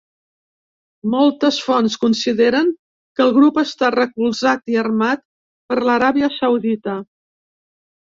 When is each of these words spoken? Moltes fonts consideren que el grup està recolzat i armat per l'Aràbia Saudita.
Moltes 1.15 1.59
fonts 1.65 1.97
consideren 2.05 2.73
que 3.19 3.25
el 3.27 3.35
grup 3.37 3.61
està 3.65 3.93
recolzat 3.99 4.75
i 4.77 4.83
armat 4.87 5.25
per 5.71 5.81
l'Aràbia 5.87 6.35
Saudita. 6.43 7.01